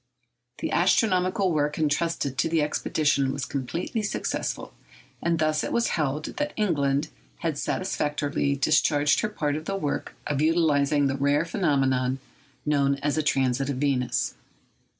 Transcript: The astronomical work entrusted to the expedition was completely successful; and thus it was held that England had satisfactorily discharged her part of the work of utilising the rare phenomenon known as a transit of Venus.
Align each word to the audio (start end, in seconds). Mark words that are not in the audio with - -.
The 0.61 0.71
astronomical 0.71 1.51
work 1.51 1.77
entrusted 1.77 2.35
to 2.35 2.49
the 2.49 2.63
expedition 2.63 3.31
was 3.31 3.45
completely 3.45 4.01
successful; 4.01 4.73
and 5.21 5.37
thus 5.37 5.63
it 5.63 5.71
was 5.71 5.89
held 5.89 6.25
that 6.37 6.53
England 6.55 7.09
had 7.41 7.55
satisfactorily 7.55 8.55
discharged 8.55 9.19
her 9.19 9.29
part 9.29 9.55
of 9.55 9.65
the 9.65 9.75
work 9.75 10.15
of 10.25 10.41
utilising 10.41 11.05
the 11.05 11.17
rare 11.17 11.45
phenomenon 11.45 12.17
known 12.65 12.95
as 13.03 13.15
a 13.15 13.21
transit 13.21 13.69
of 13.69 13.77
Venus. 13.77 14.33